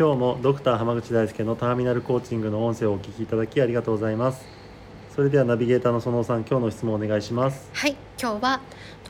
[0.00, 4.46] 今日もドクター濱口大輔のターミナルコーチングの音声をお聞きいただきありがとうございます。
[5.14, 7.68] それではナビゲーターの園尾さん今日の質問をお願いします。
[7.74, 8.60] はい今日は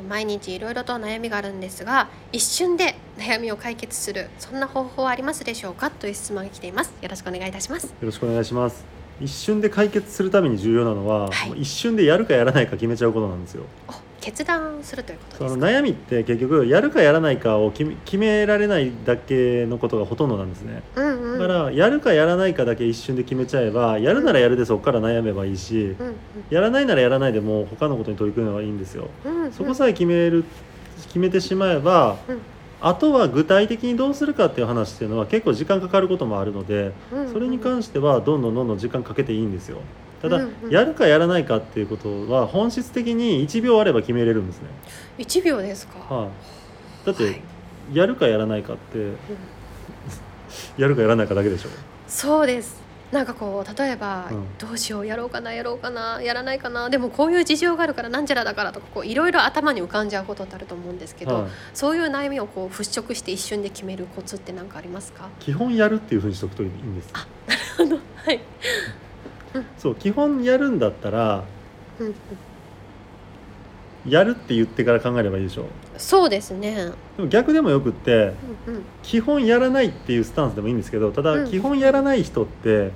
[0.09, 6.93] 毎日いろいろと悩みがあるんですが一瞬で悩みを解決するそんな方法はありますでしょうかという質問が来ています。
[7.01, 7.87] よろしくお願いいたします。
[7.87, 8.85] よろしくお願いします。
[9.21, 13.63] 一瞬で解決するために重要なのは、はい、一瞬でやるかやらないか決めちゃうことなんですよ
[14.20, 26.15] 決断するということその悩みって結局やるかやらないかを決められないだけのことがほとんどなんですね、うんうん、だからやるかやらないかだけ一瞬で決めちゃえばやるならやるでそこから悩めばいいし、うんうん、
[26.51, 30.45] やらないならやらないでも他のことに取り組めばいいんですよ、うんうん、そこさえ決める
[31.07, 32.40] 決めてしまえば、うん、
[32.80, 36.93] あとは具体的にどうするかっていう話っていうのは結構時間かかることもあるので、
[37.32, 39.79] それに関してはどんどんどんどん時間かけていいんですよ
[40.21, 44.68] ただ、うんうん、やるかやらないかっていうことは本質的に1秒あれば決めれるんですね。
[45.18, 47.40] 1秒ですか、はい、だって、はい、
[47.95, 49.16] やるかやらないかって、うん、
[50.77, 51.68] やるかやらないかだけでしょ。
[52.07, 52.80] そうです。
[53.10, 56.88] なんかこう例えば、うん、どうしようやろうかなやろうかなやらないかな。
[56.90, 65.28] でもこういう事情があるからなんちゃらだからとかいろいろ頭に浮かんじゃうことってあると思うんですけど、はい、そういう悩みをこう払拭して一瞬で決めるコツって何かありますか？
[65.41, 68.00] 基本やるっていうふうにしとくといいんですあなるほど。
[68.15, 68.41] はい
[69.78, 71.44] そう基本やるんだったら、
[74.06, 75.66] やるって言ってから考えればいいでしょ。
[75.98, 76.93] そうですね。
[77.16, 78.32] でも逆でもよくって、
[78.66, 82.93] うんうん、基本やらないっていうスタンスでもいいんですけどただ、基本やらない人って、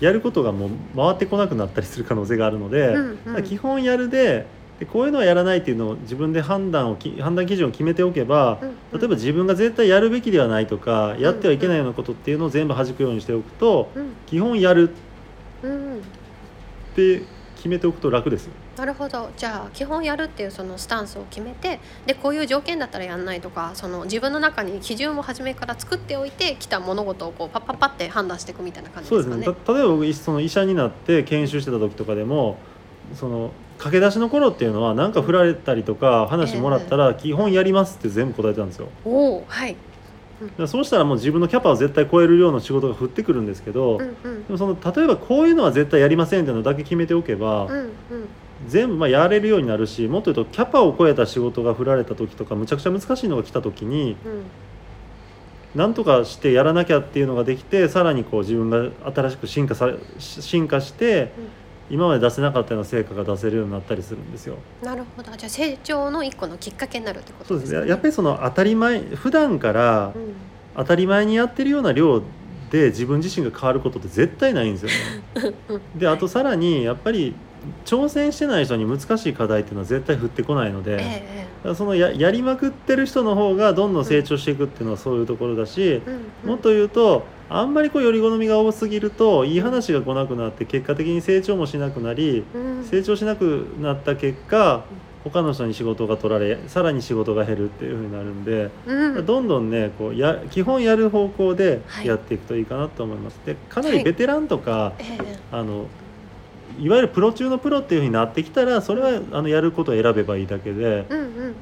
[0.00, 4.46] やることがもう回ってこなくなったりする可能性があるので、うんうん、基本やるで
[4.82, 14.92] でこういうのはやらないっていうのを自分で判断を判断基準を決めておけば、うんうん、例えば自分が絶対やるべきではないとか、やってはいけないようなことっていうのを全部弾くようにしておくと、うん、基本やるっ
[16.94, 17.22] て
[17.56, 18.52] 決めておくと楽ですよ。
[18.76, 29.44] なるほどじゃあ基本やるっていうそのスタンスを決めてでこういう条件だったらやんないとかその自分の中に基準を初めから作っておいてきた物事をこうパッパッパって判断していくみたいな感じですかね。
[29.44, 32.56] そうですね例えば僕その医者になって研修してた時とかでも
[33.14, 38.88] その駆け出しの頃っていうのは何か振られたりとか話もらったら基本やりますって全部答えてたんですよ。
[39.04, 39.76] おはい
[40.66, 47.90] そうしたらもう自分のキャパを絶対超える量の仕事が降ってくるんですけど、うんうん、でもその例えばこういうのは絶対やりませんっていうのだけ決めておけば、うんうん、
[48.68, 54.42] 全部まあやれるようになるしもっと言うとキャパを超えた仕事が振られた時とかむちゃくちゃ難しいのが来た時に、うん、
[55.74, 61.61] なんとかしてやらなきゃっていうのができてさらにこう自分が新しく進化さ進化して、うん
[61.92, 64.56] 今まで出せなかったような成果が出せるようになったりするんですよ。
[64.82, 65.30] なるほど。
[65.36, 67.66] じゃあ成長の一個のきっかけになるってことですね。
[67.68, 67.90] そうですね。
[67.90, 70.14] やっぱりその当たり前普段から
[70.74, 72.22] 当たり前にやってるような量
[72.70, 75.54] で自分自身が変わることって絶対ないんですよね。
[75.94, 77.34] であとさらにやっぱり
[77.84, 86.14] 挑戦してない人に難しい課題っていうのは絶対降ってこないので、ええ、そのややりまくってる人の方がどんどん成長していくっていうのはそういうところだし、うん
[86.44, 94.84] うん、もっと言うとあんまりこうより好みが多すぎるといい話が来なくなって結果的に成長もしなくなり、うん、成長しなくなった結果
[95.24, 103.38] 他の人に仕事が取られさらに仕事が減るっていうふうになるんで、うん、どんどんねこうや基本やる方向でやっていくといいかなと思います。
[103.44, 105.02] はい、でかなりベテランとか、はい、
[105.52, 105.86] あの
[106.80, 111.54] いわゆるプロ中のプロっていうふうになってきたらそれはあのやることを選べばいいだけで、うんうん、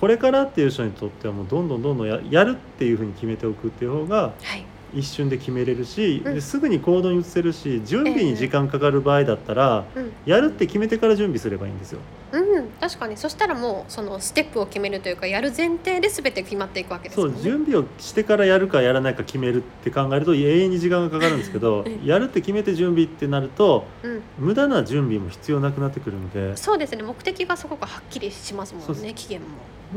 [0.00, 4.64] これからっていう人にとってはもうどんどんどんどんややるっていうふうに決めておくっていう方が、はい
[4.96, 12.00] 一瞬で決めれるし、うん、すぐに行動に移せるし準備に時間かかる場合だったら、えー、やるって決めてから準備すればいいんですよ。
[12.32, 13.16] うん、確かに。
[13.16, 17.32] そしたらもうそのステップを決めるというかやる前提で全て決まっていくわけですね。
[17.32, 26.56] そう準備をしてからやるかやらないか決めるって考えると永遠に時間がかかるんですけど やるって決めて準備ってなると、うん、無駄な準備も必要なくなってくるので。
[26.56, 27.02] そうですね。
[27.02, 29.46] 目的がすごくはっきりしますもんね期限も。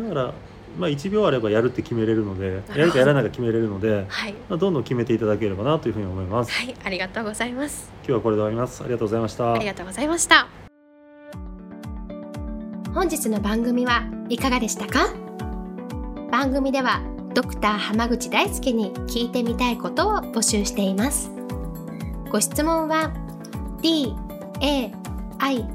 [0.10, 0.34] だから
[0.78, 4.34] まあ、1秒あればやるって決めれるのでやるかやらないか決めれるので、はい。
[4.50, 6.52] まあ、どんどん決めていただければなというふうに思います。
[6.52, 7.92] はいありがとうございます。
[8.00, 8.82] 今日はこれで終わります。
[8.84, 9.54] ありがとうございました。
[9.54, 10.48] ありがとうございました。
[12.94, 15.14] 本日の番組はいかがでしたか？
[16.32, 17.02] 番組では
[17.34, 21.32] ドクター濱口大輔に聞いてみたいことを募集しています。
[22.32, 23.12] ご質問は
[23.82, 24.14] d
[24.62, 24.92] a
[25.40, 25.66] i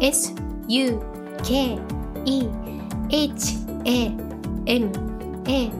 [0.00, 0.34] s
[0.68, 0.98] u
[1.42, 1.78] k
[2.24, 2.48] e
[3.10, 3.54] h
[3.84, 4.27] a
[4.68, 4.92] M
[5.46, 5.70] A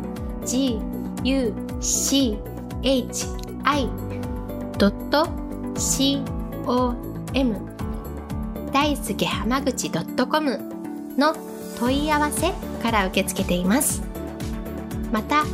[0.47, 0.81] G
[1.23, 2.39] U C
[2.83, 3.27] H
[3.65, 3.87] I.
[5.77, 6.23] C
[6.67, 6.95] O
[7.35, 7.57] M.
[8.73, 10.59] 大輔浜口 .com
[11.19, 11.37] の
[11.79, 12.53] 問い合わせ
[12.83, 14.03] から受け付けています。
[15.13, 15.45] また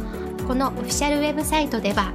[0.47, 2.13] このオフィシャルウェブサイトでは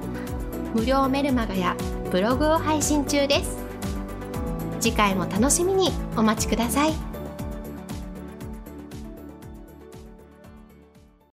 [0.74, 1.76] 無料メルマガや
[2.12, 3.58] ブログを配信中です。
[4.80, 7.09] 次回も楽しみにお待ちください。